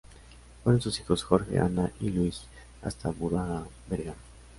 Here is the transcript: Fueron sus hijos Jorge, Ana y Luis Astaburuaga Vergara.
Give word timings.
Fueron 0.63 0.81
sus 0.81 0.99
hijos 0.99 1.21
Jorge, 1.23 1.59
Ana 1.59 1.91
y 1.99 2.09
Luis 2.09 2.41
Astaburuaga 2.81 3.65
Vergara. 3.87 4.15